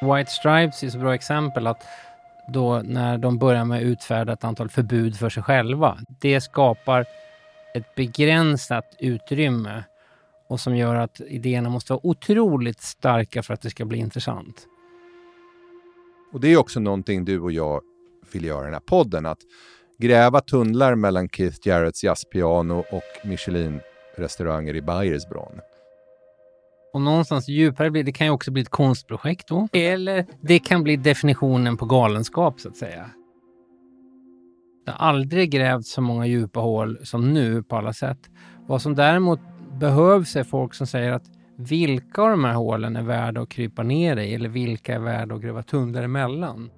[0.00, 1.84] White Stripes är ett bra exempel att
[2.48, 5.98] då när de börjar med att utfärda ett antal förbud för sig själva.
[6.20, 7.04] Det skapar
[7.74, 9.84] ett begränsat utrymme
[10.48, 14.66] och som gör att idéerna måste vara otroligt starka för att det ska bli intressant.
[16.32, 17.80] Och det är också någonting du och jag
[18.32, 19.38] vill göra i den här podden, att
[19.98, 25.60] gräva tunnlar mellan Keith Jarretts jazzpiano och Michelin-restauranger i Bayersbronn.
[26.92, 29.68] Och någonstans djupare blir det kan ju också bli ett konstprojekt då.
[29.72, 33.10] Eller det kan bli definitionen på galenskap så att säga.
[34.86, 38.18] Det har aldrig grävts så många djupa hål som nu på alla sätt.
[38.66, 39.40] Vad som däremot
[39.80, 41.24] behövs är folk som säger att
[41.56, 45.34] vilka av de här hålen är värda att krypa ner i eller vilka är värda
[45.34, 46.70] att gräva tunnlar emellan.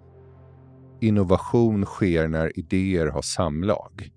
[1.01, 4.11] Innovation sker när idéer har samlag.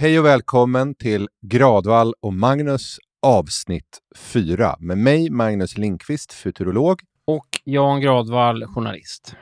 [0.00, 7.00] Hej och välkommen till Gradvall och Magnus avsnitt 4 med mig Magnus Linkvist, futurolog.
[7.24, 9.36] Och Jan Gradvall, journalist.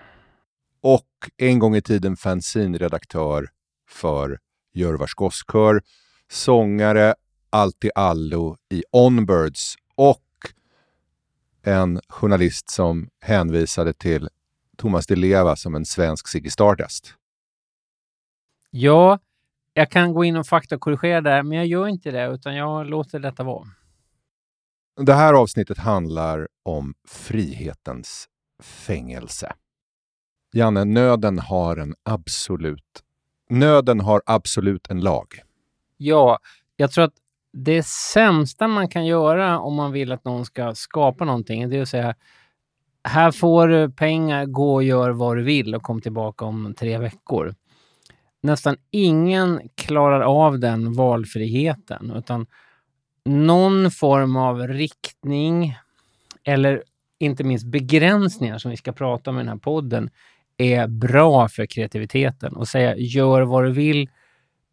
[0.81, 3.49] Och en gång i tiden fanzinredaktör
[3.89, 4.39] för
[4.75, 5.83] Jörvars Gosskör,
[6.31, 7.15] sångare
[7.51, 10.25] allt i allo i Onbirds och
[11.63, 14.29] en journalist som hänvisade till
[14.77, 17.15] Thomas Di Leva som en svensk Ziggy Stardust.
[18.71, 19.19] Ja,
[19.79, 23.19] jag kan gå in och faktakorrigera där, men jag gör inte det, utan jag låter
[23.19, 23.67] detta vara.
[25.01, 28.29] Det här avsnittet handlar om frihetens
[28.63, 29.53] fängelse.
[30.53, 33.03] Janne, nöden har en absolut...
[33.51, 35.27] Nöden har absolut en lag.
[35.97, 36.39] Ja,
[36.77, 37.15] jag tror att
[37.53, 41.83] det sämsta man kan göra om man vill att någon ska skapa någonting, det är
[41.83, 42.15] att säga
[43.05, 46.99] här får du pengar, gå och gör vad du vill och kom tillbaka om tre
[46.99, 47.55] veckor
[48.43, 52.47] nästan ingen klarar av den valfriheten, utan
[53.25, 55.77] någon form av riktning
[56.45, 56.83] eller
[57.19, 60.11] inte minst begränsningar som vi ska prata om i den här podden
[60.57, 62.57] är bra för kreativiteten.
[62.57, 64.09] Och säga gör vad du vill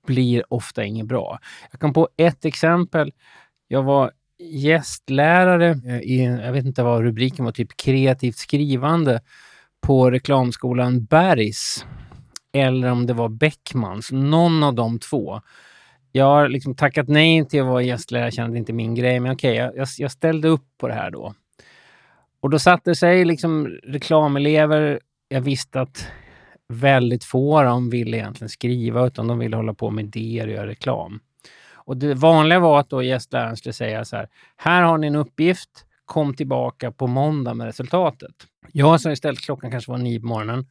[0.08, 1.40] blir ofta inget bra.
[1.72, 3.14] Jag kan på ett exempel.
[3.68, 9.22] Jag var gästlärare eh, i, jag vet inte vad rubriken var, typ kreativt skrivande
[9.82, 11.86] på reklamskolan Bergs
[12.56, 14.12] eller om det var Beckmans.
[14.12, 15.42] Någon av de två.
[16.12, 19.20] Jag har liksom tackat nej till att vara gästlärare, jag kände det inte min grej,
[19.20, 21.34] men okej, okay, jag, jag, ställde upp på det här då.
[22.42, 25.00] Och då satte sig liksom reklamelever.
[25.28, 26.08] Jag visste att
[26.68, 30.54] väldigt få av dem ville egentligen skriva, utan de ville hålla på med idéer och
[30.54, 31.20] göra reklam.
[31.74, 34.28] Och det vanliga var att då gästläraren skulle säga så här,
[34.58, 35.70] här har ni en uppgift,
[36.06, 38.36] kom tillbaka på måndag med resultatet.
[38.72, 40.66] Jag sa istället, klockan kanske var nio på morgonen,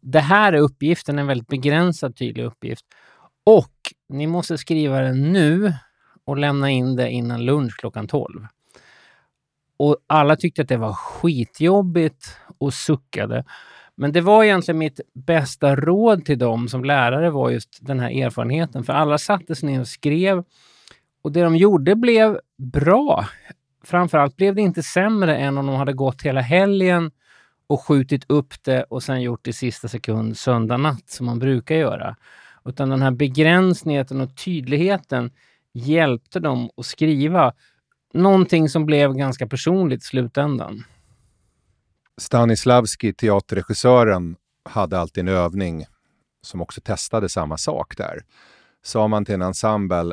[0.00, 2.84] det här är uppgiften, en väldigt begränsad tydlig uppgift.
[3.44, 3.74] Och
[4.08, 5.72] ni måste skriva den nu
[6.24, 8.46] och lämna in det innan lunch klockan 12.
[9.76, 13.44] Och alla tyckte att det var skitjobbigt och suckade.
[13.94, 18.10] Men det var egentligen mitt bästa råd till dem som lärare var just den här
[18.10, 18.84] erfarenheten.
[18.84, 20.44] För alla satte sig ner och skrev
[21.22, 23.28] och det de gjorde blev bra.
[23.84, 27.10] Framförallt blev det inte sämre än om de hade gått hela helgen
[27.68, 31.38] och skjutit upp det och sen gjort det i sista sekund söndag natt som man
[31.38, 32.16] brukar göra.
[32.64, 35.30] Utan den här begränsningen och tydligheten
[35.72, 37.52] hjälpte dem att skriva
[38.14, 40.84] någonting som blev ganska personligt i slutändan.
[42.16, 45.84] Stanislavski, teaterregissören, hade alltid en övning
[46.42, 48.24] som också testade samma sak där.
[48.82, 50.12] Sa man till en ensemble,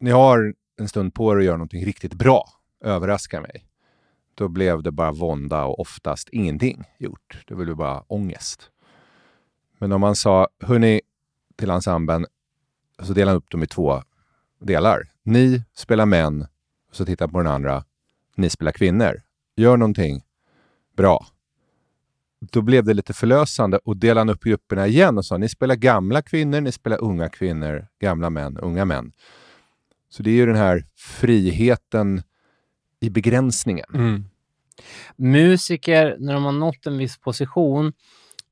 [0.00, 2.48] ni har en stund på er att göra någonting riktigt bra,
[2.84, 3.64] överraska mig
[4.34, 7.44] då blev det bara vånda och oftast ingenting gjort.
[7.46, 8.70] Det blev bara ångest.
[9.78, 11.00] Men om man sa, hörni,
[11.56, 12.26] till ensemblen,
[13.02, 14.02] så delar han upp dem i två
[14.60, 15.12] delar.
[15.22, 16.42] Ni spelar män,
[16.88, 17.84] och så tittar på den andra,
[18.36, 19.22] ni spelar kvinnor.
[19.56, 20.24] Gör någonting
[20.96, 21.26] bra.
[22.40, 25.74] Då blev det lite förlösande och delade han upp grupperna igen och sa, ni spelar
[25.74, 29.12] gamla kvinnor, ni spelar unga kvinnor, gamla män, unga män.
[30.08, 32.22] Så det är ju den här friheten
[33.04, 33.86] i begränsningen.
[33.94, 34.24] Mm.
[35.16, 37.92] Musiker, när de har nått en viss position,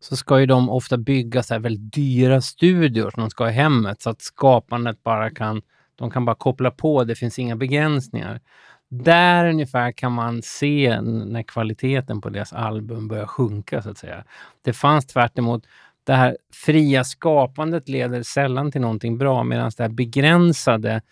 [0.00, 3.50] så ska ju de ofta bygga så här väldigt dyra studior som de ska ha
[3.50, 5.62] i hemmet, så att skapandet bara kan,
[5.96, 8.40] de kan bara koppla på, det finns inga begränsningar.
[8.88, 14.24] Där ungefär kan man se när kvaliteten på deras album börjar sjunka, så att säga.
[14.62, 15.66] Det fanns tvärt emot,
[16.04, 21.02] det här fria skapandet leder sällan till någonting bra, medan det här begränsade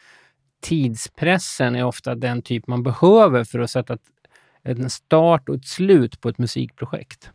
[0.61, 3.99] tidspressen är ofta den typ man behöver för att sätta
[4.63, 7.31] en start och ett slut på ett musikprojekt.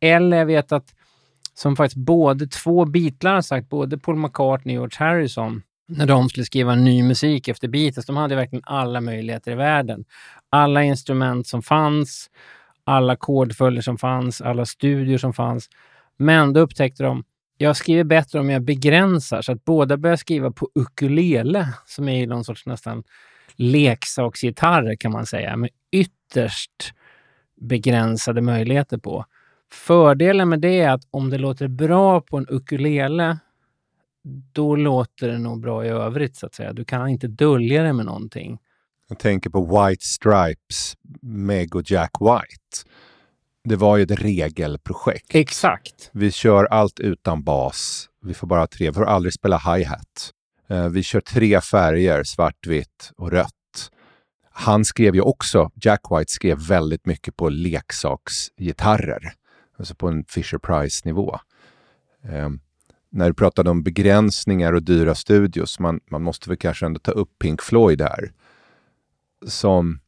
[0.00, 0.94] Eller jag vet att
[1.54, 6.28] som faktiskt både två Beatlar har sagt, både Paul McCartney och George Harrison, när de
[6.28, 8.06] skulle skriva ny musik efter Beatles.
[8.06, 10.04] De hade verkligen alla möjligheter i världen.
[10.50, 12.30] Alla instrument som fanns,
[12.84, 15.68] alla kodföljder som fanns, alla studier som fanns.
[16.16, 17.24] Men då upptäckte de
[17.62, 22.26] jag skriver bättre om jag begränsar, så att båda börjar skriva på ukulele, som är
[22.26, 23.02] någon sorts nästan
[23.56, 26.94] leksaksgitarrer kan man säga, med ytterst
[27.60, 29.24] begränsade möjligheter på.
[29.72, 33.38] Fördelen med det är att om det låter bra på en ukulele,
[34.52, 36.72] då låter det nog bra i övrigt så att säga.
[36.72, 38.58] Du kan inte dölja det med någonting.
[39.08, 42.90] Jag tänker på White Stripes, Meg och Jack White.
[43.64, 45.26] Det var ju ett regelprojekt.
[45.34, 46.10] Exakt.
[46.12, 48.08] Vi kör allt utan bas.
[48.22, 50.32] Vi får bara tre, vi får aldrig spela hi-hat.
[50.68, 53.52] Eh, vi kör tre färger, svartvitt och rött.
[54.50, 59.32] Han skrev ju också, Jack White skrev väldigt mycket på leksaksgitarrer.
[59.78, 61.38] Alltså på en Fisher Price-nivå.
[62.22, 62.60] Um,
[63.10, 67.10] när du pratade om begränsningar och dyra studios, man, man måste väl kanske ändå ta
[67.10, 68.32] upp Pink Floyd här.
[69.46, 70.00] Som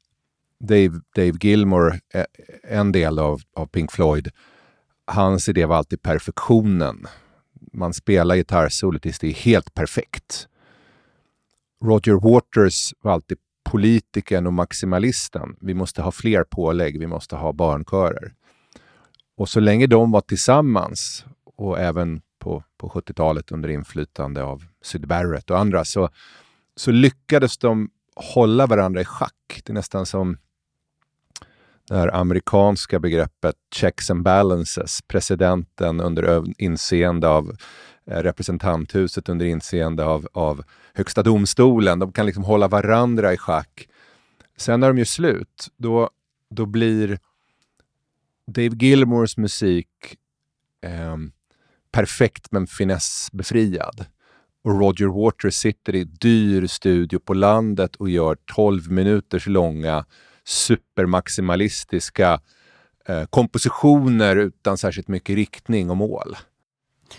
[0.63, 2.25] Dave, Dave Gilmore, eh,
[2.63, 4.29] en del av, av Pink Floyd,
[5.07, 7.07] hans idé var alltid perfektionen.
[7.73, 10.49] Man spelar gitarrsolot tills det är helt perfekt.
[11.85, 13.39] Roger Waters var alltid
[13.71, 15.57] politikern och maximalisten.
[15.61, 18.35] Vi måste ha fler pålägg, vi måste ha barnkörer.
[19.37, 21.25] Och så länge de var tillsammans
[21.57, 26.09] och även på, på 70-talet under inflytande av Syd Barrett och andra så,
[26.77, 29.63] så lyckades de hålla varandra i schack.
[29.65, 30.37] Det är nästan som
[31.93, 35.03] det här amerikanska begreppet checks and balances.
[35.03, 37.57] Presidenten under inseende av
[38.07, 40.63] eh, representanthuset under inseende av, av
[40.95, 41.99] Högsta domstolen.
[41.99, 43.89] De kan liksom hålla varandra i schack.
[44.57, 46.11] Sen när de gör slut, då,
[46.51, 47.19] då blir
[48.47, 50.17] Dave Gilmores musik
[50.83, 51.17] eh,
[51.91, 54.07] perfekt men finessbefriad.
[54.65, 60.05] Och Roger Waters sitter i dyr studio på landet och gör 12 minuters långa
[60.45, 62.41] supermaximalistiska
[63.09, 66.37] eh, kompositioner utan särskilt mycket riktning och mål.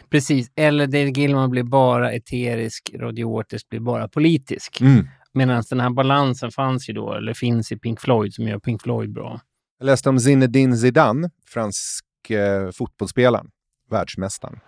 [0.09, 4.81] Precis, eller David Gilman blir bara eterisk, Roger Waters blir bara politisk.
[4.81, 5.07] Mm.
[5.33, 8.81] Medan den här balansen fanns ju då, eller finns i Pink Floyd, som gör Pink
[8.81, 9.41] Floyd bra.
[9.79, 13.49] Jag läste om Zinedine Zidane, fransk eh, fotbollsspelaren,
[13.89, 14.59] världsmästaren.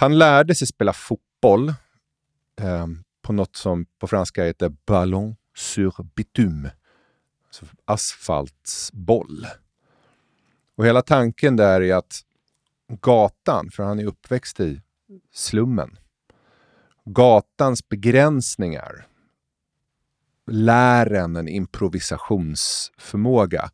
[0.00, 1.68] Han lärde sig spela fotboll
[2.60, 2.86] eh,
[3.22, 6.70] på något som på franska heter ballon sur bitume.
[7.46, 9.46] Alltså asfaltsboll.
[10.76, 12.20] Och hela tanken där är att
[13.00, 14.82] gatan, för han är uppväxt i
[15.32, 15.98] slummen,
[17.04, 19.06] gatans begränsningar
[20.46, 23.70] lär en en improvisationsförmåga.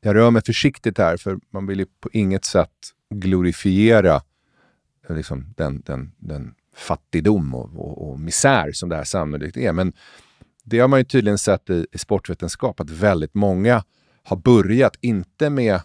[0.00, 4.22] Jag rör mig försiktigt här, för man vill ju på inget sätt glorifiera
[5.14, 9.72] liksom den, den, den fattigdom och, och, och, misär som det här sannolikt är.
[9.72, 9.92] Men
[10.64, 13.84] det har man ju tydligen sett i, i sportvetenskap, att väldigt många
[14.22, 15.80] har börjat, inte med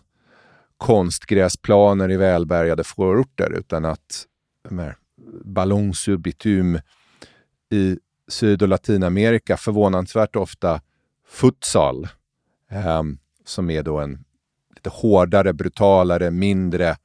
[0.78, 4.26] konstgräsplaner i välbärgade förorter, utan att
[5.44, 6.82] ballong sur bitume
[7.72, 10.82] i Syd och Latinamerika förvånansvärt ofta
[11.28, 12.08] futsal,
[12.72, 13.04] eh,
[13.46, 14.26] som är då en
[14.76, 16.98] lite hårdare, brutalare, mindre,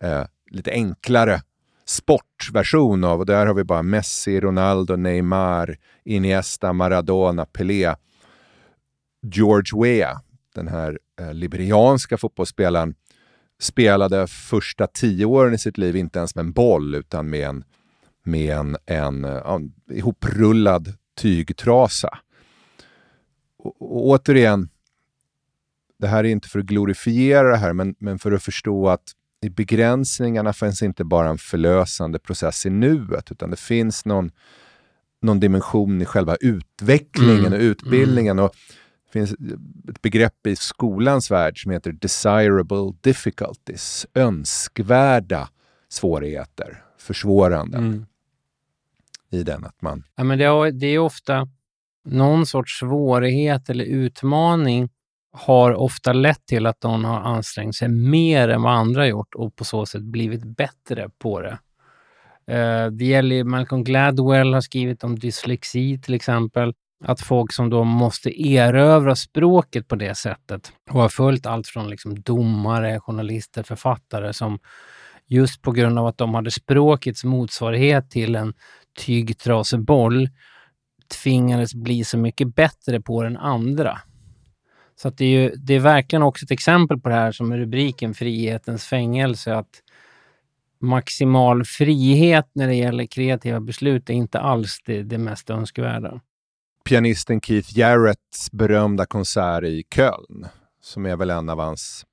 [0.00, 1.42] eh, lite enklare
[1.88, 7.94] sportversion av, och där har vi bara Messi, Ronaldo, Neymar, Iniesta, Maradona, Pelé.
[9.22, 10.18] George Weah,
[10.54, 12.94] den här eh, liberianska fotbollsspelaren,
[13.60, 17.64] spelade första tio åren i sitt liv inte ens med en boll utan med en,
[18.22, 22.18] med en, en, en eh, ihoprullad tygtrasa.
[23.58, 24.68] Och, och återigen,
[25.98, 29.12] det här är inte för att glorifiera det här, men, men för att förstå att
[29.40, 34.30] i begränsningarna finns inte bara en förlösande process i nuet, utan det finns någon,
[35.22, 37.52] någon dimension i själva utvecklingen mm.
[37.52, 38.38] och utbildningen.
[38.38, 38.44] Mm.
[38.44, 38.54] Och
[39.06, 39.32] det finns
[39.88, 45.48] ett begrepp i skolans värld som heter desirable difficulties, önskvärda
[45.88, 47.84] svårigheter, försvåranden.
[47.84, 48.06] Mm.
[49.30, 50.04] I den att man...
[50.16, 51.48] Ja, men det, är, det är ofta
[52.04, 54.88] någon sorts svårighet eller utmaning
[55.38, 59.56] har ofta lett till att de har ansträngt sig mer än vad andra gjort och
[59.56, 61.58] på så sätt blivit bättre på det.
[62.54, 66.72] Eh, det gäller Malcolm Gladwell har skrivit om dyslexi till exempel.
[67.04, 71.90] Att folk som då måste erövra språket på det sättet och har följt allt från
[71.90, 74.58] liksom domare, journalister, författare som
[75.26, 78.54] just på grund av att de hade språkets motsvarighet till en
[79.06, 80.28] tygtrasig boll
[81.22, 83.98] tvingades bli så mycket bättre på den andra.
[85.02, 87.52] Så att det, är ju, det är verkligen också ett exempel på det här som
[87.52, 89.54] är rubriken Frihetens fängelse.
[89.54, 89.82] Att
[90.80, 96.20] maximal frihet när det gäller kreativa beslut är inte alls det, det mest önskvärda.
[96.84, 100.46] Pianisten Keith Jarretts berömda konsert i Köln,
[100.82, 102.06] som är väl en av hans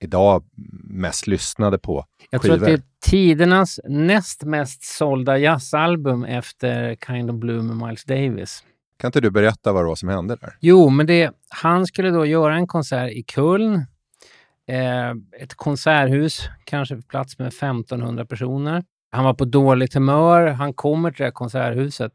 [0.00, 0.44] idag
[0.84, 7.30] mest lyssnade på Jag tror att det är tidernas näst mest sålda jazzalbum efter Kind
[7.30, 8.64] of Blue med Miles Davis.
[9.00, 10.56] Kan inte du berätta vad det var som hände där?
[10.60, 13.74] Jo, men det, han skulle då göra en konsert i Köln.
[14.68, 18.84] Eh, ett konserthus, kanske plats med 1500 personer.
[19.10, 20.46] Han var på dåligt humör.
[20.46, 22.12] Han kommer till det här konserthuset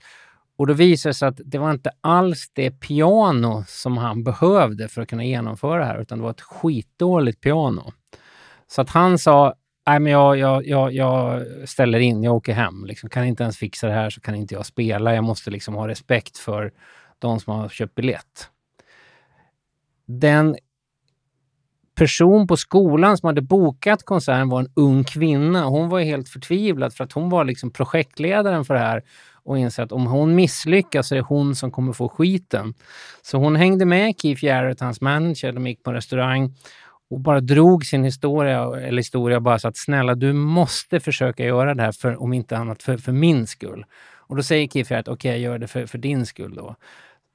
[0.58, 4.88] och då visade det sig att det var inte alls det piano som han behövde
[4.88, 7.94] för att kunna genomföra det här, utan det var ett skitdåligt piano.
[8.68, 9.54] Så att han sa,
[9.88, 12.86] nej men jag, jag, jag, jag ställer in, jag åker hem.
[12.86, 15.16] Liksom, kan inte ens fixa det här så kan inte jag spela.
[15.16, 16.72] Jag måste liksom ha respekt för
[17.20, 18.50] de som har köpt biljett.
[20.06, 20.56] Den
[21.96, 25.66] person på skolan som hade bokat konserten var en ung kvinna.
[25.66, 29.04] Hon var helt förtvivlad för att hon var liksom projektledaren för det här
[29.44, 32.74] och inser att om hon misslyckas så är det hon som kommer få skiten.
[33.22, 36.54] Så hon hängde med Keith Jarrett, hans manager, de gick på restaurang
[37.10, 41.74] och bara drog sin historia, eller historia bara så att snälla, du måste försöka göra
[41.74, 43.86] det här, för, om inte annat för, för min skull.
[44.28, 46.76] Och då säger Kiffi att okej, okay, jag gör det för, för din skull då.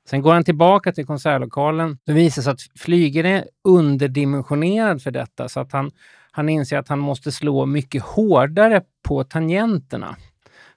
[0.09, 1.99] Sen går han tillbaka till konsertlokalen.
[2.07, 5.91] Det visar sig att flygen är underdimensionerad för detta, så att han,
[6.31, 10.17] han inser att han måste slå mycket hårdare på tangenterna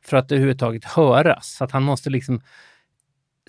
[0.05, 1.55] för att överhuvudtaget höras.
[1.57, 2.41] Så att han måste liksom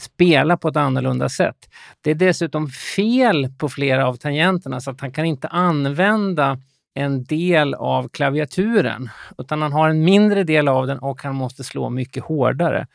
[0.01, 1.69] spela på ett annorlunda sätt.
[2.01, 6.59] Det är dessutom fel på flera av tangenterna så att han kan inte använda
[6.95, 11.65] en del av klaviaturen, utan han har en mindre del av den och han måste
[11.65, 12.87] slå mycket hårdare.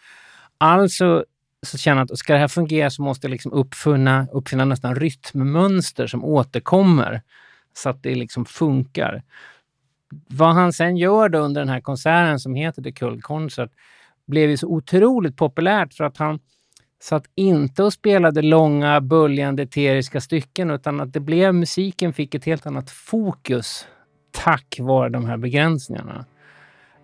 [0.58, 1.26] Alltså
[1.64, 6.08] så känner att ska det här fungera så måste jag liksom uppfinna, uppfinna nästan rytmmönster
[6.08, 7.22] som återkommer
[7.74, 9.24] så att det liksom funkar
[10.28, 13.72] vad han sen gör då under den här konserten som heter The Cold Concert
[14.28, 16.40] blev ju så otroligt populärt för att han
[17.02, 22.46] satt inte och spelade långa böljande eteriska stycken utan att det blev musiken fick ett
[22.46, 23.88] helt annat fokus
[24.32, 26.26] tack vare de här begränsningarna.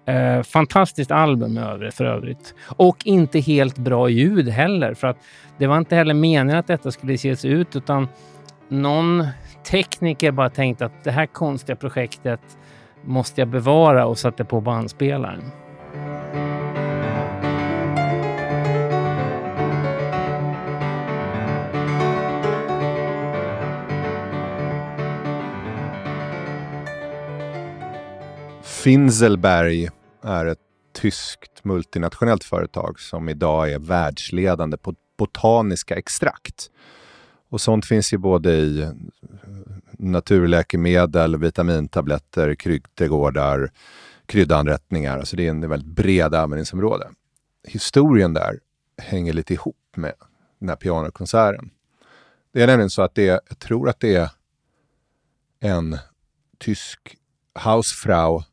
[0.08, 1.60] Eh, fantastiskt album
[1.92, 2.56] för övrigt.
[2.78, 5.18] Och inte helt bra ljud heller för att
[5.58, 8.08] det var inte heller meningen att detta skulle ses ut utan
[8.70, 9.28] någon
[9.72, 12.42] tekniker bara tänkte att det här konstiga projektet
[13.04, 15.44] måste jag bevara och satte på bandspelaren.
[28.86, 29.89] Finzelberg
[30.22, 30.60] är ett
[30.94, 36.72] tyskt multinationellt företag som idag är världsledande på botaniska extrakt.
[37.50, 38.92] Och sånt finns ju både i
[39.92, 43.72] naturläkemedel, vitamintabletter, kryddträdgårdar,
[44.25, 45.18] kryddanrättningar.
[45.18, 47.10] Alltså det är en väldigt bred användningsområde.
[47.68, 48.60] Historien där
[48.98, 50.13] hänger lite ihop med
[50.60, 51.70] den här pianokonserten.
[52.54, 54.30] Det är nämligen så att det, jag tror att det är
[55.60, 55.98] en
[56.60, 57.18] tysk
[57.54, 58.44] Hausfrau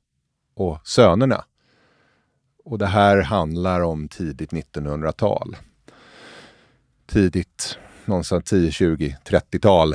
[0.54, 1.44] och sönerna.
[2.64, 5.56] Och det här handlar om tidigt 1900-tal.
[7.06, 9.94] Tidigt, någonstans 10, 20, 30-tal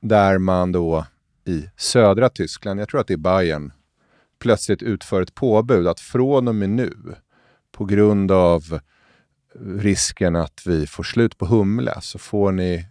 [0.00, 1.06] där man då
[1.44, 3.72] i södra Tyskland, jag tror att det är Bayern,
[4.38, 6.96] plötsligt utför ett påbud att från och med nu,
[7.72, 8.80] på grund av
[9.78, 12.86] risken att vi får slut på humle, så får ni,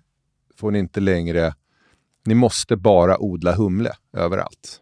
[0.56, 1.54] får ni inte längre...
[2.26, 4.82] Ni måste bara odla humle överallt.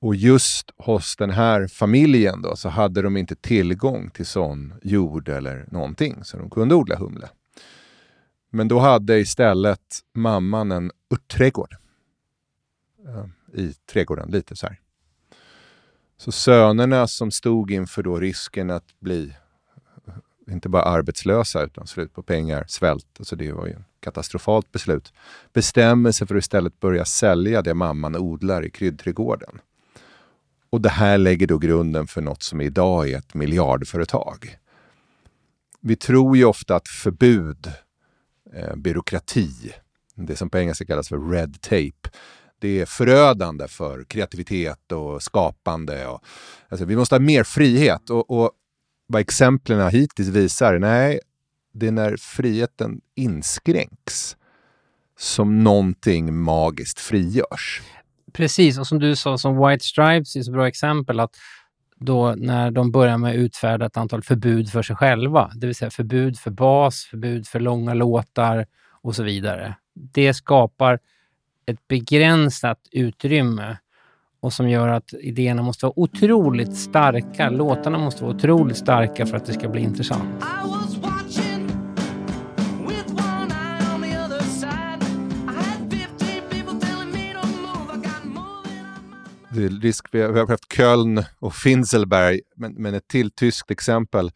[0.00, 5.28] Och just hos den här familjen då, så hade de inte tillgång till sån jord
[5.28, 7.28] eller någonting, så de kunde odla humle.
[8.50, 11.76] Men då hade istället mamman en örtträdgård
[13.06, 14.80] eh, i trädgården, lite så här.
[16.16, 19.34] Så sönerna som stod inför då risken att bli
[20.06, 24.72] eh, inte bara arbetslösa utan slut på pengar, svält, alltså det var ju ett katastrofalt
[24.72, 25.12] beslut,
[25.52, 29.60] bestämmer sig för att istället börja sälja det mamman odlar i kryddträdgården.
[30.70, 34.56] Och det här lägger då grunden för något som idag är ett miljardföretag.
[35.80, 37.72] Vi tror ju ofta att förbud
[38.54, 39.72] eh, byråkrati,
[40.14, 42.18] det som på engelska kallas för red tape,
[42.58, 46.06] det är förödande för kreativitet och skapande.
[46.06, 46.24] Och,
[46.68, 48.10] alltså, vi måste ha mer frihet.
[48.10, 48.50] Och, och
[49.06, 51.20] vad exemplen hittills visar, nej,
[51.72, 54.36] det är när friheten inskränks
[55.18, 57.82] som någonting magiskt frigörs.
[58.32, 61.36] Precis, och som du sa, som White Stripes är ett bra exempel, att
[61.96, 65.76] då när de börjar med att utfärda ett antal förbud för sig själva, det vill
[65.76, 68.66] säga förbud för bas, förbud för långa låtar
[69.02, 69.74] och så vidare.
[69.94, 70.98] Det skapar
[71.66, 73.76] ett begränsat utrymme
[74.40, 77.50] och som gör att idéerna måste vara otroligt starka.
[77.50, 80.44] Låtarna måste vara otroligt starka för att det ska bli intressant.
[89.52, 94.30] Det är risk, vi har haft Köln och Finselberg, men, men ett till tyskt exempel.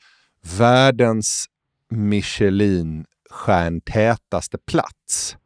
[0.58, 1.46] Världens
[1.90, 5.36] Michelin-stjärntätaste plats.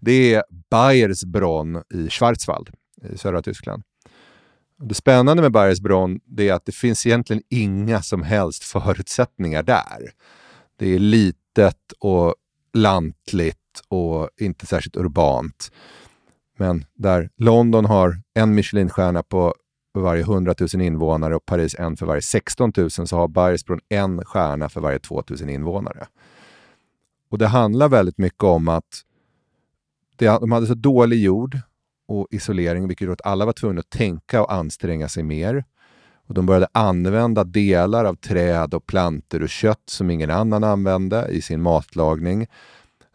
[0.00, 2.70] Det är Bayersbronn i Schwarzwald
[3.12, 3.82] i södra Tyskland.
[4.80, 10.10] Det spännande med Bayersbronn är att det finns egentligen inga som helst förutsättningar där.
[10.78, 12.34] Det är litet och
[12.74, 15.70] lantligt och inte särskilt urbant.
[16.58, 19.54] Men där London har en Michelinstjärna på
[19.94, 24.24] varje 100 000 invånare och Paris en för varje 16 000 så har Bergsbron en
[24.24, 26.06] stjärna för varje 2 000 invånare.
[27.30, 29.02] Och det handlar väldigt mycket om att
[30.18, 31.58] de hade så dålig jord
[32.08, 35.64] och isolering, vilket gjorde att alla var tvungna att tänka och anstränga sig mer.
[36.26, 41.28] Och de började använda delar av träd och plantor och kött som ingen annan använde
[41.28, 42.46] i sin matlagning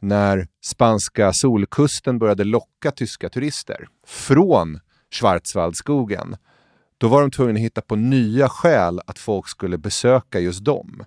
[0.04, 4.80] när spanska solkusten började locka tyska turister från
[5.12, 6.36] Schwarzwaldskogen,
[6.98, 11.04] då var de tvungna att hitta på nya skäl att folk skulle besöka just dem.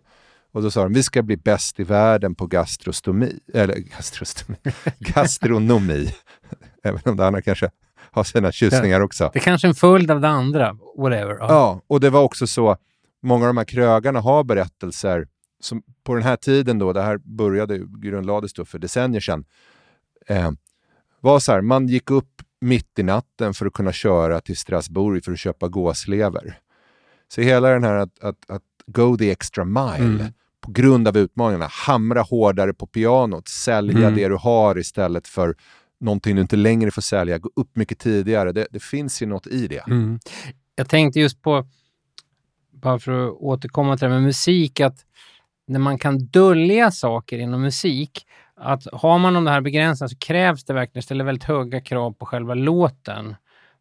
[0.52, 4.58] Och då sa de, vi ska bli bäst i världen på gastrostomi, eller gastrostomi,
[4.98, 6.14] gastronomi.
[6.82, 7.70] Även om det andra kanske
[8.10, 9.30] har sina tjusningar också.
[9.32, 11.36] Det är kanske är en följd av det andra, whatever.
[11.38, 11.46] Ja.
[11.48, 12.76] ja, och det var också så,
[13.22, 15.26] många av de här krögarna har berättelser
[15.60, 19.44] som på den här tiden då, det här började, grundlades då för decennier sedan,
[20.26, 20.50] eh,
[21.20, 25.24] var så här, man gick upp mitt i natten för att kunna köra till Strasbourg
[25.24, 26.58] för att köpa gåslever.
[27.28, 30.26] Så hela den här att, att, att go the extra mile, mm.
[30.60, 34.14] på grund av utmaningarna, hamra hårdare på pianot, sälja mm.
[34.14, 35.54] det du har istället för
[36.00, 38.52] någonting du inte längre får sälja, gå upp mycket tidigare.
[38.52, 39.86] Det, det finns ju något i det.
[39.86, 40.18] Mm.
[40.76, 41.66] Jag tänkte just på,
[42.70, 45.06] bara för att återkomma till det med musik, att
[45.66, 48.26] när man kan dölja saker inom musik,
[48.56, 52.26] att har man de här begränsningarna så krävs det verkligen, ställer väldigt höga krav på
[52.26, 53.34] själva låten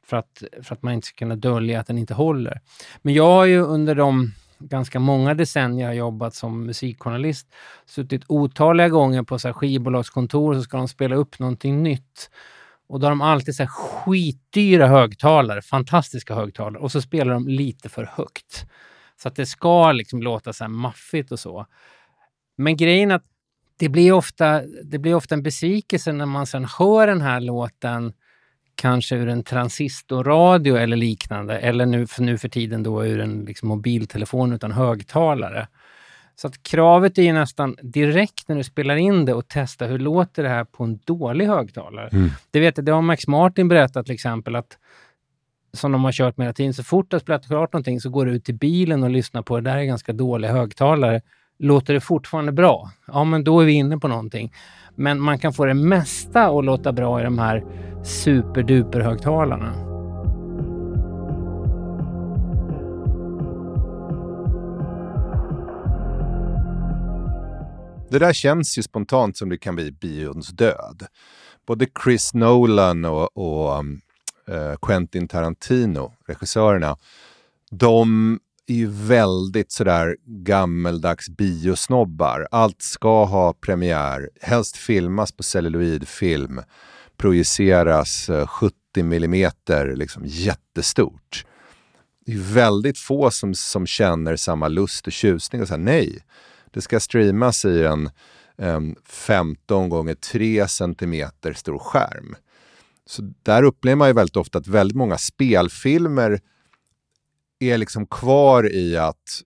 [0.05, 2.61] för att, för att man inte ska kunna dölja att den inte håller.
[3.01, 7.47] Men jag har ju under de ganska många decennier jag jobbat som musikjournalist
[7.85, 12.29] suttit otaliga gånger på så här skivbolagskontor så ska de spela upp någonting nytt.
[12.87, 17.47] Och då har de alltid så här skitdyra högtalare, fantastiska högtalare, och så spelar de
[17.47, 18.65] lite för högt.
[19.21, 21.65] Så att det ska liksom låta så här maffigt och så.
[22.57, 23.25] Men grejen är att
[23.77, 28.13] det blir, ofta, det blir ofta en besvikelse när man sen hör den här låten
[28.75, 33.45] kanske ur en transistorradio eller liknande, eller nu för, nu för tiden då ur en
[33.45, 35.67] liksom mobiltelefon utan högtalare.
[36.35, 39.99] Så att kravet är ju nästan direkt när du spelar in det och testa hur
[39.99, 42.09] låter det här på en dålig högtalare.
[42.11, 42.29] Mm.
[42.51, 44.77] Det, vet, det har Max Martin berättat till exempel att
[45.75, 46.73] som de har kört med hela tiden.
[46.73, 49.41] Så fort det har spelat klart någonting så går du ut till bilen och lyssnar
[49.41, 49.69] på det.
[49.69, 51.21] där är ganska dåliga högtalare.
[51.59, 52.91] Låter det fortfarande bra?
[53.07, 54.53] Ja, men då är vi inne på någonting.
[54.95, 57.63] Men man kan få det mesta att låta bra i de här
[58.03, 59.95] superduper högtalarna.
[68.09, 71.07] Det där känns ju spontant som det kan bli bions död.
[71.67, 74.01] Både Chris Nolan och, och um,
[74.49, 76.97] Eh, Quentin Tarantino, regissörerna,
[77.71, 82.47] de är ju väldigt sådär gammeldags biosnobbar.
[82.51, 86.61] Allt ska ha premiär, helst filmas på celluloidfilm,
[87.17, 91.45] projiceras eh, 70 millimeter, liksom jättestort.
[92.25, 96.19] Det är väldigt få som, som känner samma lust och tjusning och säger nej,
[96.71, 98.09] det ska streamas i en
[98.57, 102.35] en 15 gånger 3 centimeter stor skärm.
[103.05, 106.39] Så där upplever man ju väldigt ofta att väldigt många spelfilmer
[107.59, 109.41] är liksom kvar i att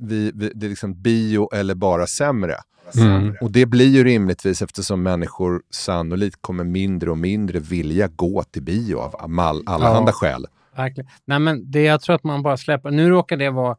[0.00, 2.56] vi, vi, det är liksom bio eller bara sämre.
[2.96, 3.36] Mm.
[3.40, 8.62] Och det blir ju rimligtvis eftersom människor sannolikt kommer mindre och mindre vilja gå till
[8.62, 10.46] bio av all, allehanda ja, skäl.
[10.76, 11.10] Verkligen.
[11.24, 12.90] Nej, men det jag tror att man bara släpper.
[12.90, 13.76] Nu råkar det vara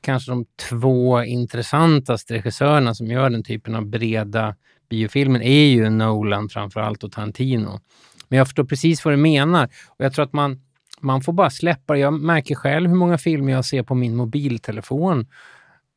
[0.00, 4.54] kanske de två intressantaste regissörerna som gör den typen av breda
[4.90, 7.80] biofilmen är ju Nolan framförallt och Tarantino.
[8.28, 10.62] Men jag förstår precis vad du menar och jag tror att man,
[11.00, 11.98] man får bara släppa det.
[11.98, 15.26] Jag märker själv hur många filmer jag ser på min mobiltelefon.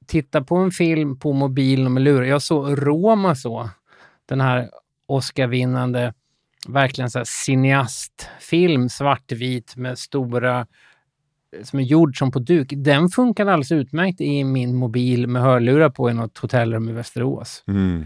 [0.08, 2.24] Titta på en film på mobilen och med lurar.
[2.24, 3.70] Jag såg Roma så,
[4.26, 4.70] den här
[5.08, 6.14] Oscar-vinnande
[6.68, 10.68] verkligen så här cineastfilm, svartvit med stora
[11.64, 15.90] som är gjord som på duk, den funkar alldeles utmärkt i min mobil med hörlurar
[15.90, 17.64] på i något hotellrum i Västerås.
[17.68, 18.06] Mm.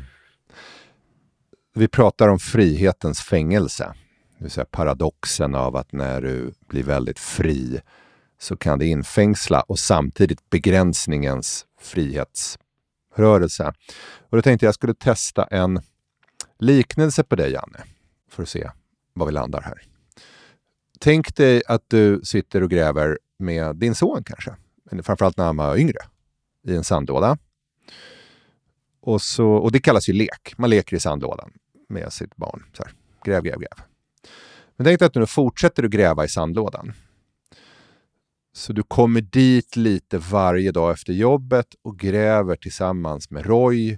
[1.77, 3.93] Vi pratar om frihetens fängelse.
[4.37, 7.81] Det vill säga paradoxen av att när du blir väldigt fri
[8.39, 13.73] så kan det infängsla och samtidigt begränsningens frihetsrörelse.
[14.29, 15.81] Och då tänkte jag skulle testa en
[16.59, 17.83] liknelse på dig, Janne,
[18.29, 18.69] för att se
[19.13, 19.81] var vi landar här.
[20.99, 24.55] Tänk dig att du sitter och gräver med din son kanske,
[25.03, 25.99] framförallt när han var yngre,
[26.67, 27.37] i en sandlåda.
[29.01, 30.53] Och, så, och det kallas ju lek.
[30.57, 31.51] Man leker i sandlådan
[31.89, 32.63] med sitt barn.
[32.73, 32.91] Så här,
[33.23, 33.85] gräv, gräv, gräv.
[34.77, 36.93] Men tänk dig att du nu fortsätter att gräva i sandlådan.
[38.53, 43.97] Så du kommer dit lite varje dag efter jobbet och gräver tillsammans med Roy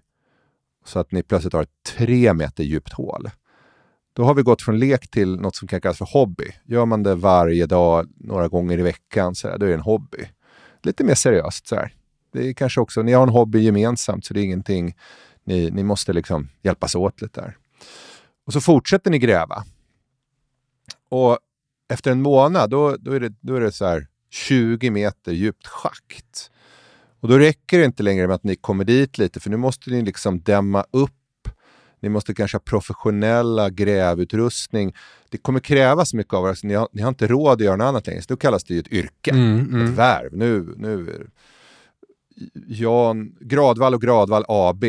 [0.86, 3.30] så att ni plötsligt har ett tre meter djupt hål.
[4.14, 6.46] Då har vi gått från lek till något som kan kallas för hobby.
[6.66, 9.82] Gör man det varje dag, några gånger i veckan, så här, då är det en
[9.82, 10.30] hobby.
[10.84, 11.68] Lite mer seriöst.
[11.68, 11.94] Så här.
[12.34, 14.96] Det är kanske också, ni har en hobby gemensamt, så det är ingenting,
[15.44, 17.58] ni, ni måste liksom hjälpas åt lite där.
[18.48, 19.64] Och så fortsätter ni gräva.
[21.10, 21.40] Och
[21.90, 25.68] efter en månad, då, då är det, då är det så här 20 meter djupt
[25.68, 26.52] schakt.
[27.20, 29.90] Och då räcker det inte längre med att ni kommer dit lite, för nu måste
[29.90, 31.12] ni liksom dämma upp
[32.00, 34.96] ni måste kanske ha professionella grävutrustning.
[35.30, 37.76] Det kommer krävas mycket av er, alltså, ni, har, ni har inte råd att göra
[37.76, 38.22] något annat längre.
[38.22, 39.86] Så då kallas det ju ett yrke, mm, mm.
[39.86, 40.30] ett värv.
[40.38, 41.28] Nu, nu
[42.68, 44.86] Jan Gradvall och Gradvall AB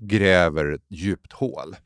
[0.00, 1.76] gräver ett djupt hål.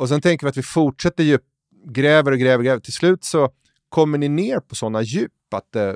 [0.00, 1.42] Och sen tänker vi att vi fortsätter djup,
[1.84, 2.80] gräver och gräver, gräver.
[2.80, 3.50] Till slut så
[3.88, 5.92] kommer ni ner på sådana djup att eh,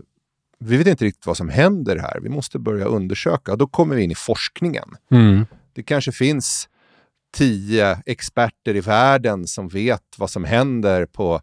[0.59, 2.21] vi vet inte riktigt vad som händer här.
[2.21, 3.53] Vi måste börja undersöka.
[3.53, 4.89] Och då kommer vi in i forskningen.
[5.11, 5.47] Mm.
[5.73, 6.69] Det kanske finns
[7.35, 11.41] tio experter i världen som vet vad som händer på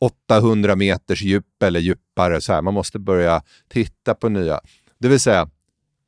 [0.00, 2.40] 800 meters djup eller djupare.
[2.40, 2.62] Så här.
[2.62, 4.60] Man måste börja titta på nya.
[4.98, 5.50] Det vill säga,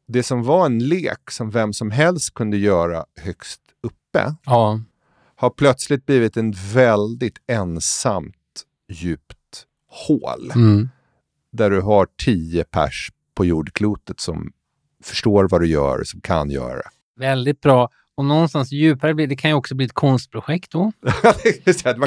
[0.08, 4.80] det som var en lek som vem som helst kunde göra högst uppe ja.
[5.40, 8.34] Har plötsligt blivit en väldigt ensamt
[8.88, 10.50] djupt hål.
[10.54, 10.88] Mm.
[11.52, 14.52] Där du har tio pers på jordklotet som
[15.04, 16.82] förstår vad du gör, som kan göra.
[17.16, 17.88] Väldigt bra.
[18.14, 20.92] Och någonstans djupare blir det kan ju också bli ett konstprojekt då.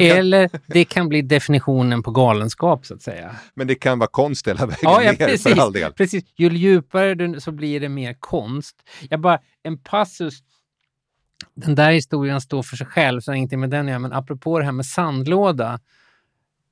[0.00, 3.36] Eller det kan bli definitionen på galenskap så att säga.
[3.54, 5.92] Men det kan vara konst hela vägen ja, ja, ner precis, för all del.
[5.92, 6.24] Precis.
[6.36, 8.76] Ju djupare du, så blir det mer konst.
[9.10, 10.42] Jag bara, en passus.
[11.54, 13.98] Den där historien står för sig själv, så ingenting med den att göra.
[13.98, 15.80] Men apropå det här med sandlåda.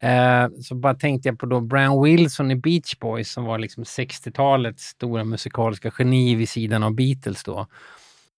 [0.02, 3.84] Eh, så bara tänkte jag på då Brian Wilson i Beach Boys som var liksom
[3.84, 7.66] 60-talets stora musikaliska geni vid sidan av Beatles då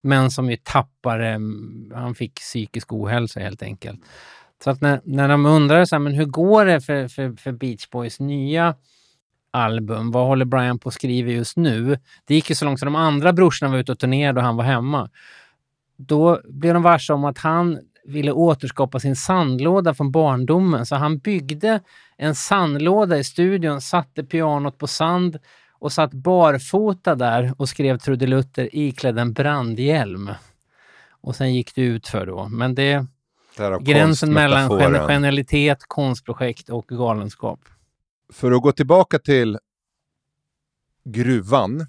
[0.03, 4.01] men som ju tappade, mm, han fick psykisk ohälsa helt enkelt.
[4.64, 7.53] Så att när, när de undrar så här, men hur går det för, för, för
[7.53, 8.75] Beach Boys nya
[9.51, 10.11] album?
[10.11, 11.99] Vad håller Brian på att skriva just nu?
[12.25, 14.57] Det gick ju så långt så de andra brorsorna var ute och turnerade och han
[14.57, 15.11] var hemma.
[16.07, 21.19] Då blev de varse om att han ville återskapa sin sandlåda från barndomen, så han
[21.19, 21.81] byggde
[22.17, 25.38] en sandlåda i studion, satte pianot på sand,
[25.83, 30.31] och satt barfota där och skrev trudelutter iklädd en brandhjälm.
[31.11, 32.49] Och sen gick det ut för då.
[32.49, 33.07] Men det
[33.81, 34.69] gränsen mellan
[35.09, 37.61] genialitet, konstprojekt och galenskap.
[38.33, 39.59] För att gå tillbaka till
[41.05, 41.87] gruvan,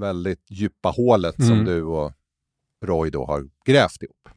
[0.00, 1.48] väldigt djupa hålet mm.
[1.48, 2.12] som du och
[2.84, 4.28] Roy då har grävt ihop.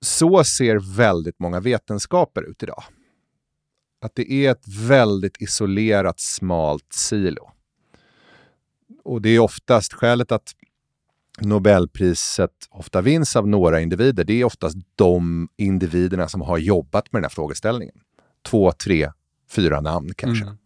[0.00, 2.84] Så ser väldigt många vetenskaper ut idag
[4.00, 7.50] att det är ett väldigt isolerat, smalt silo.
[9.04, 10.52] Och det är oftast skälet att
[11.40, 14.24] Nobelpriset ofta vinns av några individer.
[14.24, 17.94] Det är oftast de individerna som har jobbat med den här frågeställningen.
[18.46, 19.10] Två, tre,
[19.50, 20.44] fyra namn kanske.
[20.44, 20.58] Mm.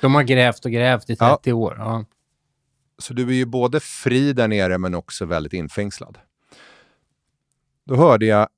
[0.00, 1.54] De har grävt och grävt i 30 ja.
[1.54, 1.74] år.
[1.78, 2.04] Ja.
[2.98, 6.18] Så du är ju både fri där nere men också väldigt infängslad.
[7.84, 8.48] Då hörde jag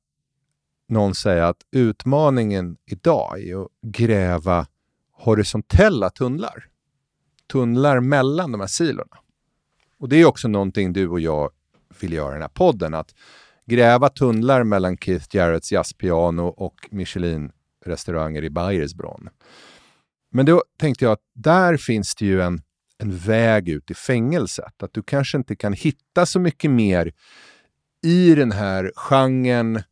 [0.89, 4.67] någon säga att utmaningen idag är att gräva
[5.13, 6.67] horisontella tunnlar.
[7.53, 9.19] Tunnlar mellan de här silorna.
[9.99, 11.51] Och det är också någonting du och jag
[12.01, 12.95] vill göra i den här podden.
[12.95, 13.15] Att
[13.67, 19.29] gräva tunnlar mellan Keith Jarretts jazzpiano och Michelin-restauranger i Bayersbronn.
[20.31, 22.63] Men då tänkte jag att där finns det ju en,
[23.01, 24.83] en väg ut i fängelset.
[24.83, 27.13] Att du kanske inte kan hitta så mycket mer
[28.03, 29.83] i den här genren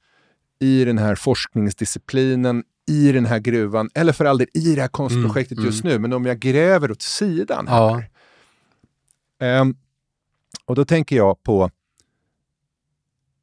[0.60, 4.88] i den här forskningsdisciplinen, i den här gruvan, eller för all del i det här
[4.88, 5.92] konstprojektet mm, just mm.
[5.92, 8.10] nu, men om jag gräver åt sidan här.
[9.38, 9.60] Ja.
[9.60, 9.76] Um,
[10.64, 11.70] och då tänker jag på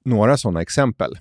[0.04, 1.18] några sådana exempel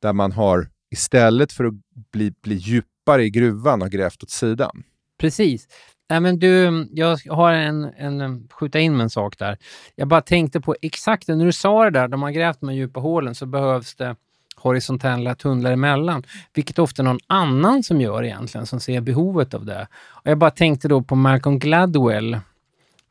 [0.00, 1.74] där man har istället för att
[2.12, 4.82] bli, bli djupare i gruvan har grävt åt sidan.
[5.18, 5.68] Precis.
[6.12, 9.58] Nej, men du, jag har en, en, skjuta in med en sak där.
[9.94, 12.76] Jag bara tänkte på exakt när du sa det där, de har grävt de här
[12.76, 14.16] djupa hålen så behövs det
[14.56, 16.22] horisontella tunnlar emellan,
[16.54, 19.88] vilket ofta någon annan som gör egentligen, som ser behovet av det.
[19.94, 22.38] Och jag bara tänkte då på Malcolm Gladwell,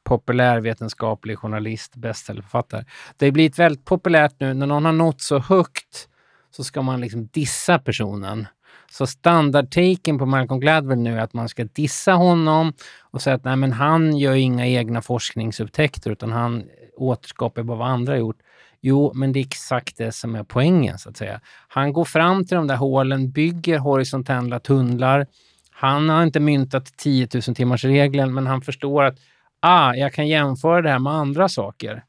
[0.04, 2.86] populärvetenskaplig journalist, bestsellerförfattare.
[3.18, 6.08] Det har blivit väldigt populärt nu, när någon har nått så högt
[6.52, 8.48] så ska man liksom dissa personen.
[8.92, 13.44] Så standardtaken på Malcolm Gladwell nu är att man ska dissa honom och säga att
[13.44, 16.64] nej, men han gör inga egna forskningsupptäckter utan han
[16.98, 18.40] återskapar bara vad andra har gjort.
[18.82, 21.42] Jo, men det är exakt det som är poängen så att säga.
[21.68, 25.28] Han går fram till de där hålen, bygger horisontella tunnlar.
[25.72, 29.18] Han har inte myntat 10 000 timmars regeln, men han förstår att
[29.60, 32.04] ah, jag kan jämföra det här med andra saker.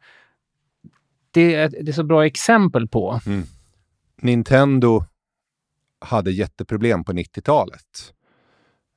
[1.31, 3.21] Det är, det är så bra exempel på.
[3.27, 3.43] Mm.
[4.23, 5.05] Nintendo
[6.03, 8.13] hade jätteproblem på 90-talet.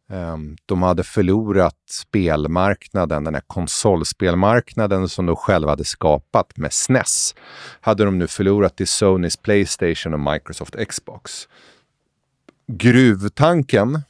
[0.09, 7.35] Ehm, de hade förlorat spelmarknaden, den här konsolspelmarknaden som de själva hade skapat med SNES.
[7.81, 11.47] Hade de nu förlorat till Sonys Playstation och Microsoft Xbox.
[12.67, 14.01] Gruvtanken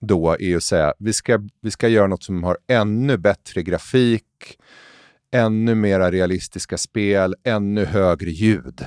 [0.00, 4.58] då är att säga vi ska, vi ska göra något som har ännu bättre grafik,
[5.30, 8.86] ännu mera realistiska spel, ännu högre ljud.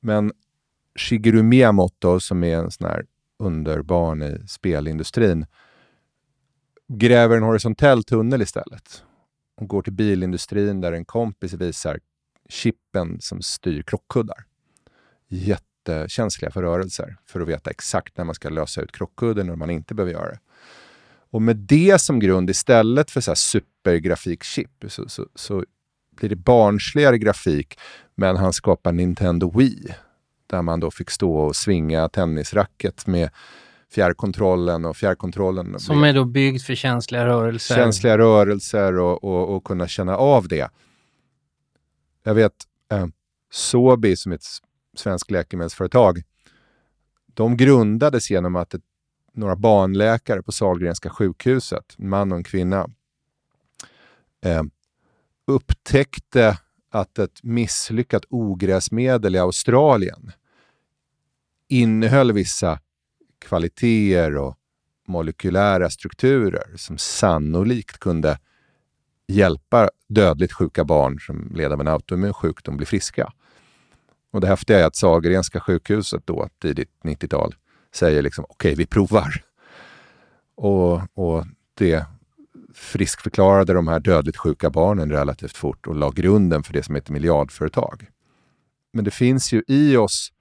[0.00, 0.32] Men
[0.98, 3.04] Shigeru Miyamoto som är en sån här
[3.38, 5.46] underbarn i spelindustrin
[6.88, 9.04] gräver en horisontell tunnel istället
[9.60, 11.98] och går till bilindustrin där en kompis visar
[12.48, 14.44] chippen som styr krockkuddar.
[15.28, 19.66] Jättekänsliga för rörelser för att veta exakt när man ska lösa ut krockkudden och när
[19.66, 20.38] man inte behöver göra det.
[21.30, 25.64] Och med det som grund istället för så här supergrafikchip så, så, så
[26.16, 27.78] blir det barnsligare grafik
[28.14, 29.94] men han skapar Nintendo Wii
[30.52, 33.30] där man då fick stå och svinga tennisracket med
[33.90, 35.80] fjärrkontrollen och fjärrkontrollen.
[35.80, 37.74] Som är då byggd för känsliga rörelser.
[37.74, 40.70] Känsliga rörelser och, och, och kunna känna av det.
[42.22, 42.52] Jag vet
[42.92, 43.06] eh,
[43.50, 44.46] Sobi som är ett
[44.96, 46.22] svenskt läkemedelsföretag.
[47.34, 48.82] De grundades genom att ett,
[49.34, 52.88] några barnläkare på Sahlgrenska sjukhuset, en man och en kvinna,
[54.44, 54.62] eh,
[55.46, 56.58] upptäckte
[56.90, 60.32] att ett misslyckat ogräsmedel i Australien
[61.72, 62.78] innehöll vissa
[63.38, 64.56] kvaliteter och
[65.08, 68.38] molekylära strukturer som sannolikt kunde
[69.28, 73.32] hjälpa dödligt sjuka barn som led av en autoimmun sjukdom bli friska.
[74.32, 77.54] Och det häftiga är att Sahlgrenska sjukhuset då, tidigt 90-tal,
[77.94, 79.44] säger liksom okej, okay, vi provar.
[80.54, 82.06] Och, och det
[82.74, 87.12] friskförklarade de här dödligt sjuka barnen relativt fort och la grunden för det som heter
[87.12, 88.06] miljardföretag.
[88.92, 90.32] Men det finns ju i oss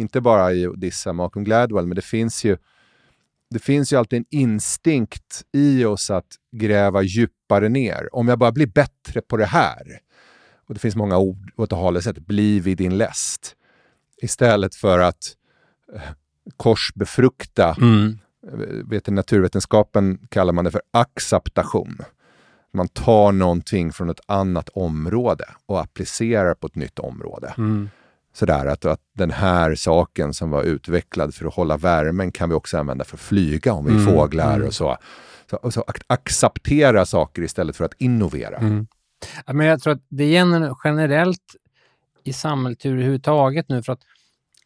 [0.00, 2.56] inte bara i att dissa Malcolm Gladwell, men det finns ju
[3.50, 8.08] det finns ju alltid en instinkt i oss att gräva djupare ner.
[8.12, 10.00] Om jag bara blir bättre på det här.
[10.68, 13.56] Och det finns många ord åt det hållet, bli vid din läst.
[14.22, 15.36] Istället för att
[15.94, 16.00] eh,
[16.56, 17.76] korsbefrukta.
[17.80, 18.18] Mm.
[18.84, 21.98] Vet, I naturvetenskapen kallar man det för acceptation.
[22.72, 27.54] Man tar någonting från ett annat område och applicerar på ett nytt område.
[27.58, 27.88] Mm
[28.32, 32.54] sådär att, att den här saken som var utvecklad för att hålla värmen kan vi
[32.54, 34.66] också använda för att flyga om vi är mm, fåglar mm.
[34.66, 34.96] och så.
[35.50, 38.56] Så, och så acceptera saker istället för att innovera.
[38.56, 38.86] Mm.
[39.46, 41.56] Ja, men jag tror att det gäller generellt
[42.24, 44.00] i samhället överhuvudtaget nu för att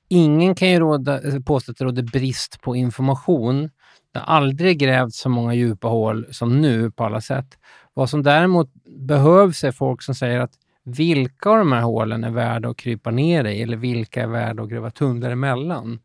[0.08, 3.70] ingen kan ju råda, påstå att det råder brist på information.
[4.12, 7.58] Det har aldrig grävts så många djupa hål som nu på alla sätt.
[7.94, 10.52] Vad som däremot behövs är folk som säger att
[10.84, 14.62] vilka av de här hålen är värda att krypa ner i eller vilka är värda
[14.62, 16.00] att gräva tunnlar emellan?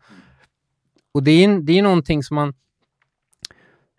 [1.12, 2.54] Och det är, det är någonting som man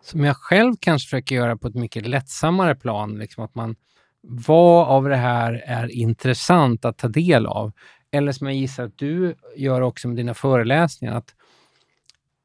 [0.03, 3.19] som jag själv kanske försöker göra på ett mycket lättsammare plan.
[3.19, 3.75] Liksom att man,
[4.21, 7.71] vad av det här är intressant att ta del av?
[8.11, 11.35] Eller som jag gissar att du gör också med dina föreläsningar, att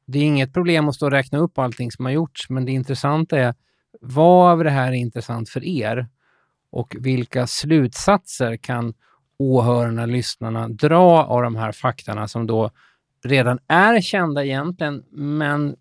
[0.05, 2.71] det är inget problem att stå och räkna upp allting som har gjorts, men det
[2.71, 3.55] intressanta är
[4.01, 6.07] vad av det här är intressant för er?
[6.71, 8.93] Och vilka slutsatser kan
[9.39, 12.71] åhörarna, lyssnarna dra av de här faktorna som då
[13.23, 15.75] redan är kända egentligen, men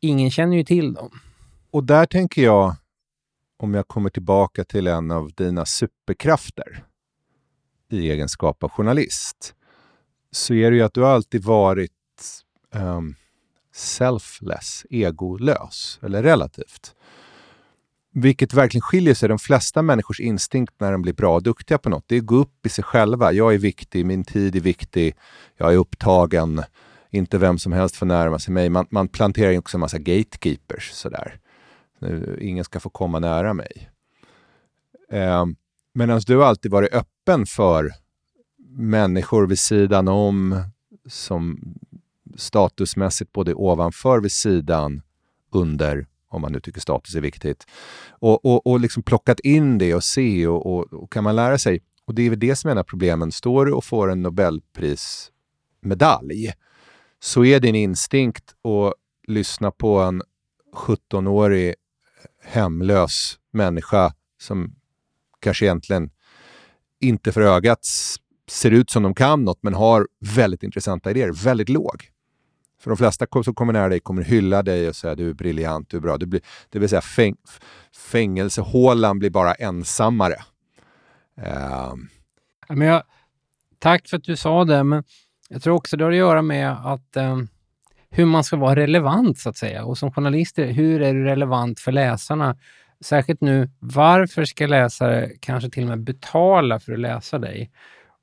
[0.00, 1.10] ingen känner ju till dem.
[1.70, 2.74] Och där tänker jag,
[3.56, 6.84] om jag kommer tillbaka till en av dina superkrafter
[7.90, 9.54] i egenskap av journalist,
[10.30, 11.92] så är det ju att du alltid varit
[12.74, 13.14] um,
[13.72, 16.94] selfless, egolös, eller relativt.
[18.12, 19.28] Vilket verkligen skiljer sig.
[19.28, 22.26] De flesta människors instinkt när de blir bra och duktiga på något, det är att
[22.26, 23.32] gå upp i sig själva.
[23.32, 25.14] Jag är viktig, min tid är viktig,
[25.56, 26.62] jag är upptagen,
[27.10, 28.70] inte vem som helst får närma sig mig.
[28.70, 31.38] Man, man planterar också en massa gatekeepers sådär.
[32.40, 33.90] Ingen ska få komma nära mig.
[35.12, 35.44] Eh,
[35.92, 37.90] Medan du alltid varit öppen för
[38.68, 40.62] människor vid sidan om,
[41.06, 41.74] som
[42.36, 45.02] statusmässigt både ovanför, vid sidan,
[45.52, 47.66] under, om man nu tycker status är viktigt.
[48.10, 51.58] Och, och, och liksom plockat in det och se och, och, och, kan man lära
[51.58, 51.82] sig.
[52.04, 53.32] Och det är väl det som är en av problemen.
[53.32, 56.52] Står du och får en Nobelprismedalj
[57.20, 58.94] så är din instinkt att
[59.26, 60.22] lyssna på en
[60.74, 61.74] 17-årig eh,
[62.42, 64.74] hemlös människa som
[65.40, 66.10] kanske egentligen
[67.00, 67.86] inte för ögat
[68.50, 72.10] ser ut som de kan något men har väldigt intressanta idéer, väldigt låg.
[72.80, 75.90] För de flesta som kommer nära dig kommer hylla dig och säga du är briljant,
[75.90, 76.16] du är bra.
[76.16, 76.40] Du blir,
[76.70, 77.36] det vill säga fäng,
[78.12, 80.36] fängelsehålan blir bara ensammare.
[81.38, 81.94] Uh.
[82.68, 83.02] men jag,
[83.78, 85.04] tack för att du sa det, men
[85.48, 87.48] jag tror också det har att göra med att um,
[88.10, 89.84] hur man ska vara relevant så att säga.
[89.84, 92.56] Och som journalist, hur är du relevant för läsarna?
[93.00, 97.70] Särskilt nu, varför ska läsare kanske till och med betala för att läsa dig?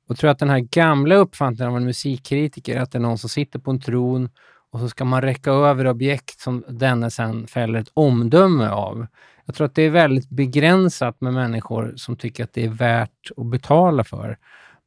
[0.08, 3.28] Och tror att den här gamla uppfattningen av en musikkritiker, att det är någon som
[3.28, 4.30] sitter på en tron
[4.70, 9.06] och så ska man räcka över objekt som denne sen fäller ett omdöme av.
[9.44, 13.30] Jag tror att det är väldigt begränsat med människor som tycker att det är värt
[13.36, 14.38] att betala för.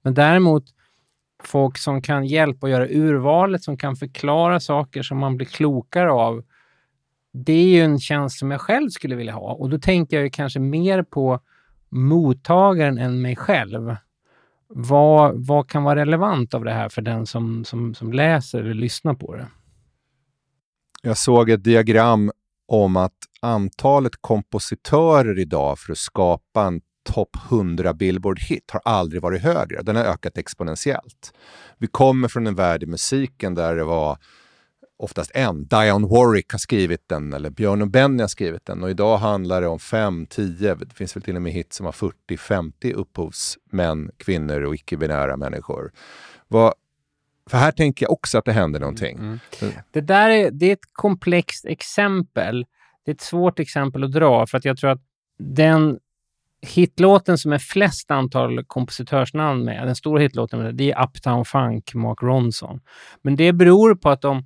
[0.02, 0.66] Men däremot
[1.44, 6.12] folk som kan hjälpa att göra urvalet, som kan förklara saker som man blir klokare
[6.12, 6.44] av.
[7.34, 10.34] Det är ju en tjänst som jag själv skulle vilja ha och då tänker jag
[10.34, 11.40] kanske mer på
[11.90, 13.96] mottagaren än mig själv
[14.76, 18.74] vad, vad kan vara relevant av det här för den som, som, som läser eller
[18.74, 19.48] lyssnar på det?
[21.02, 22.32] Jag såg ett diagram
[22.68, 29.42] om att antalet kompositörer idag för att skapa en topp 100 Billboard-hit har aldrig varit
[29.42, 29.82] högre.
[29.82, 31.34] Den har ökat exponentiellt.
[31.78, 34.18] Vi kommer från en värld i musiken där det var
[35.02, 35.68] oftast en.
[35.68, 39.62] Dionne Warwick har skrivit den eller Björn och Benny har skrivit den och idag handlar
[39.62, 42.94] det om fem, tio, det finns väl till och med hit som har 40, 50
[42.94, 45.92] upphovsmän, kvinnor och icke-binära människor.
[46.48, 46.74] Vad,
[47.50, 49.18] för här tänker jag också att det händer någonting.
[49.18, 49.40] Mm.
[49.62, 49.74] Mm.
[49.92, 52.66] Det där är, det är ett komplext exempel.
[53.06, 55.02] Det är ett svårt exempel att dra för att jag tror att
[55.40, 56.00] den
[56.62, 62.22] hitlåten som är flest antal kompositörsnamn med, den stora hitlåten, det är Uptown Funk, Mark
[62.22, 62.80] Ronson.
[63.22, 64.44] Men det beror på att de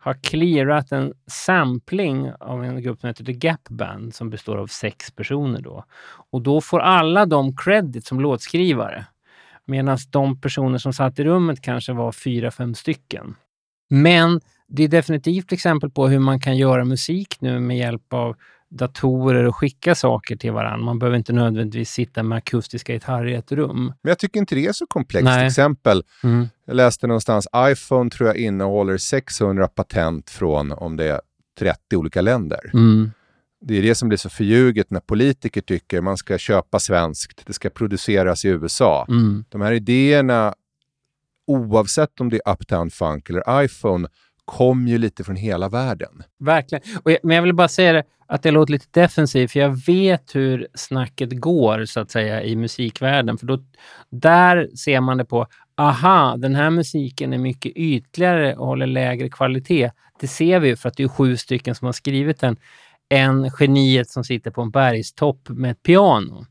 [0.00, 4.66] har clearat en sampling av en grupp som heter The Gap Band som består av
[4.66, 5.60] sex personer.
[5.60, 5.84] Då.
[6.30, 9.06] Och då får alla de credit som låtskrivare.
[9.66, 13.34] Medan de personer som satt i rummet kanske var fyra, fem stycken.
[13.90, 18.36] Men det är definitivt exempel på hur man kan göra musik nu med hjälp av
[18.70, 20.84] datorer och skicka saker till varandra.
[20.84, 23.84] Man behöver inte nödvändigtvis sitta med akustiska gitarrer i ett rum.
[24.02, 25.24] Men jag tycker inte det är så komplext.
[25.24, 25.46] Nej.
[25.46, 26.48] Exempel, mm.
[26.66, 31.20] jag läste någonstans, iPhone tror jag innehåller 600 patent från, om det är
[31.58, 32.70] 30 olika länder.
[32.72, 33.10] Mm.
[33.60, 37.52] Det är det som blir så förljuget när politiker tycker man ska köpa svenskt, det
[37.52, 39.06] ska produceras i USA.
[39.08, 39.44] Mm.
[39.48, 40.54] De här idéerna,
[41.46, 44.08] oavsett om det är Uptown Funk eller iPhone,
[44.50, 46.22] kom ju lite från hela världen.
[46.38, 46.82] Verkligen.
[47.02, 49.86] Och jag, men jag vill bara säga det, att det låter lite defensivt, för jag
[49.86, 53.38] vet hur snacket går så att säga i musikvärlden.
[53.38, 53.58] För då,
[54.10, 59.28] där ser man det på, aha, den här musiken är mycket ytligare och håller lägre
[59.28, 59.90] kvalitet.
[60.20, 62.56] Det ser vi ju för att det är sju stycken som har skrivit den,
[63.08, 66.46] än geniet som sitter på en bergstopp med ett piano.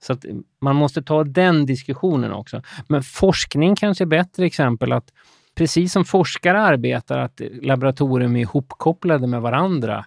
[0.00, 0.24] Så att
[0.60, 2.62] man måste ta den diskussionen också.
[2.88, 5.12] Men forskning kanske är bättre exempel att
[5.54, 10.04] precis som forskare arbetar, att laboratorium är ihopkopplade med varandra,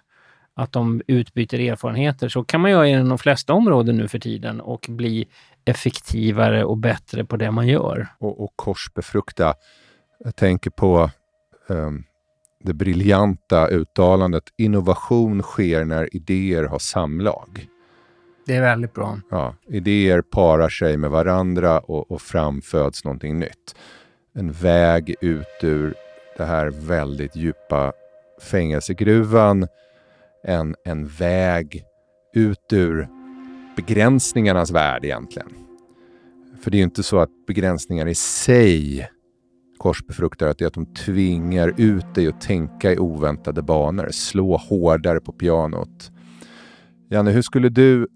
[0.54, 4.60] att de utbyter erfarenheter, så kan man göra inom de flesta områden nu för tiden
[4.60, 5.26] och bli
[5.64, 8.08] effektivare och bättre på det man gör.
[8.18, 9.54] Och, och korsbefrukta.
[10.24, 11.10] Jag tänker på
[11.66, 12.04] um,
[12.60, 17.66] det briljanta uttalandet innovation sker när idéer har samlag.
[18.46, 19.18] Det är väldigt bra.
[19.30, 23.74] Ja, idéer parar sig med varandra och, och framföds någonting nytt
[24.36, 25.94] en väg ut ur
[26.36, 27.92] det här väldigt djupa
[28.40, 29.66] fängelsegruvan.
[30.44, 31.84] En, en väg
[32.34, 33.08] ut ur
[33.76, 35.48] begränsningarnas värld egentligen.
[36.60, 39.08] För det är ju inte så att begränsningar i sig
[39.78, 44.56] korsbefruktar, att det är att de tvingar ut dig att tänka i oväntade banor, slå
[44.56, 46.10] hårdare på pianot.
[47.10, 48.08] Janne, hur skulle du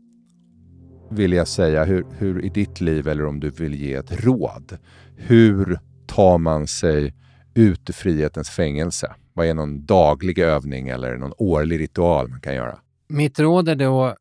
[1.11, 4.79] vilja säga, hur, hur i ditt liv, eller om du vill ge ett råd,
[5.16, 5.79] hur
[6.11, 7.15] tar man sig
[7.55, 9.15] ut ur frihetens fängelse?
[9.33, 12.79] Vad är någon daglig övning eller någon årlig ritual man kan göra?
[13.09, 14.17] Mitt råd är då,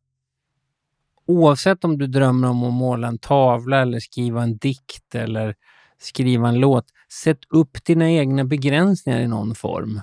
[1.26, 5.54] oavsett om du drömmer om att måla en tavla eller skriva en dikt eller
[5.98, 6.84] skriva en låt.
[7.22, 10.00] Sätt upp dina egna begränsningar i någon form.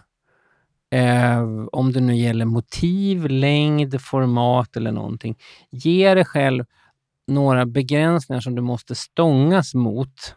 [0.91, 5.37] Eh, om det nu gäller motiv, längd, format eller någonting.
[5.69, 6.65] Ge dig själv
[7.27, 10.35] några begränsningar som du måste stångas mot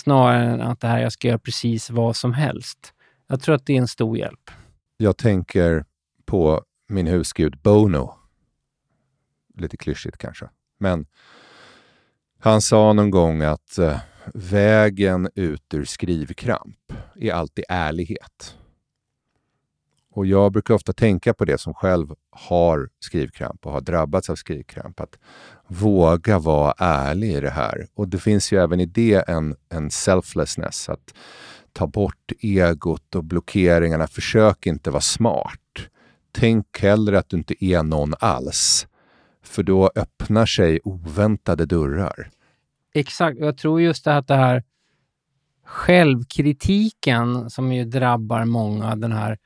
[0.00, 2.94] snarare än att det här jag ska göra precis vad som helst.
[3.26, 4.50] Jag tror att det är en stor hjälp.
[4.96, 5.84] Jag tänker
[6.26, 8.14] på min husgud Bono.
[9.58, 10.48] Lite klyschigt kanske.
[10.78, 11.06] Men
[12.38, 13.98] han sa någon gång att eh,
[14.34, 18.56] vägen ut ur skrivkramp är alltid ärlighet.
[20.14, 24.34] Och jag brukar ofta tänka på det som själv har skrivkramp och har drabbats av
[24.34, 25.00] skrivkramp.
[25.00, 25.18] Att
[25.66, 27.86] våga vara ärlig i det här.
[27.94, 30.88] Och det finns ju även i det en, en selflessness.
[30.88, 31.14] Att
[31.72, 34.06] ta bort egot och blockeringarna.
[34.06, 35.60] Försök inte vara smart.
[36.32, 38.86] Tänk hellre att du inte är någon alls.
[39.42, 42.30] För då öppnar sig oväntade dörrar.
[42.94, 43.38] Exakt.
[43.38, 44.62] Jag tror just det att det här
[45.64, 49.38] självkritiken som ju drabbar många, den här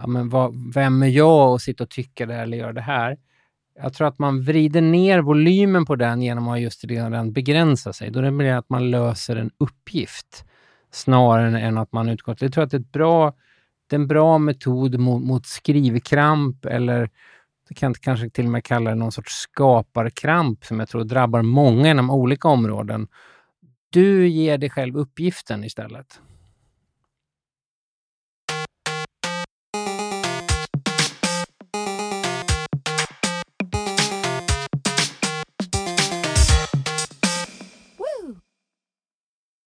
[0.00, 3.18] ja, men vad, vem är jag att sitta och tycka det eller göra det här?
[3.82, 8.10] Jag tror att man vrider ner volymen på den genom att just redan begränsa sig.
[8.10, 10.44] Då blir det att man löser en uppgift
[10.90, 13.34] snarare än att man utgår Jag tror att det är, ett bra,
[13.86, 17.10] det är en bra metod mot, mot skrivkramp eller
[17.68, 21.42] det kan kanske till och med kalla det någon sorts skaparkramp som jag tror drabbar
[21.42, 23.08] många inom olika områden.
[23.90, 26.20] Du ger dig själv uppgiften istället.